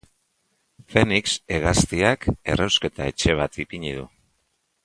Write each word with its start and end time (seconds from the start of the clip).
Fenix 0.93 1.35
hegaztiak 1.57 2.27
errausketa-etxe 2.55 3.37
bat 3.43 3.63
ipini 3.67 3.93
du. 4.01 4.09